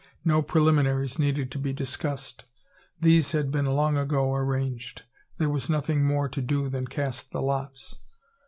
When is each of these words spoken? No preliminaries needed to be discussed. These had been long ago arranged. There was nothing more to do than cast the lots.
No 0.25 0.41
preliminaries 0.41 1.19
needed 1.19 1.51
to 1.51 1.59
be 1.59 1.73
discussed. 1.73 2.45
These 2.99 3.33
had 3.33 3.51
been 3.51 3.67
long 3.67 3.97
ago 3.97 4.33
arranged. 4.33 5.03
There 5.37 5.47
was 5.47 5.69
nothing 5.69 6.03
more 6.03 6.27
to 6.27 6.41
do 6.41 6.69
than 6.69 6.87
cast 6.87 7.29
the 7.29 7.39
lots. 7.43 7.97